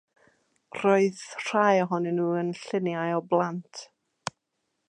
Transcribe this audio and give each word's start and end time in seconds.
Roedd 0.77 1.21
rhai 1.49 1.75
ohonyn 1.83 2.19
nhw 2.23 2.31
yn 2.43 2.49
lluniau 2.63 3.15
o 3.19 3.23
blant. 3.35 3.87